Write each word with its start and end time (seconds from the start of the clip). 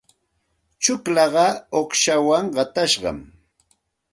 Tsullaaqa 0.81 1.47
uuqshawan 1.77 2.45
qatashqam. 2.55 3.19